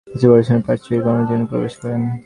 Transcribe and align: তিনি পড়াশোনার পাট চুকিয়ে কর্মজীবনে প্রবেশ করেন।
তিনি 0.07 0.25
পড়াশোনার 0.31 0.63
পাট 0.65 0.77
চুকিয়ে 0.83 1.03
কর্মজীবনে 1.05 1.45
প্রবেশ 1.51 1.73
করেন। 1.81 2.01